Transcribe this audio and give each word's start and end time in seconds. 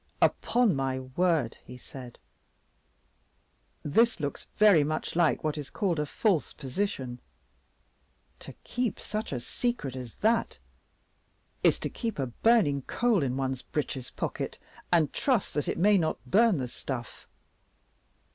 "Upon 0.19 0.75
my 0.75 0.99
word," 0.99 1.59
he 1.63 1.77
said, 1.77 2.17
"this 3.83 4.19
looks 4.19 4.47
very 4.57 4.83
much 4.83 5.15
like 5.15 5.43
what 5.43 5.59
is 5.59 5.69
called 5.69 5.99
a 5.99 6.07
false 6.07 6.53
position. 6.53 7.19
To 8.39 8.53
keep 8.63 8.99
such 8.99 9.31
a 9.31 9.39
secret 9.39 9.95
as 9.95 10.15
that, 10.15 10.57
is 11.63 11.77
to 11.77 11.89
keep 11.91 12.17
a 12.17 12.25
burning 12.25 12.81
coal 12.81 13.21
in 13.21 13.37
one's 13.37 13.61
breeches 13.61 14.09
pocket, 14.09 14.57
and 14.91 15.13
trust 15.13 15.53
that 15.53 15.67
it 15.67 15.77
may 15.77 15.99
not 15.99 16.17
burn 16.25 16.57
the 16.57 16.67
stuff. 16.67 17.27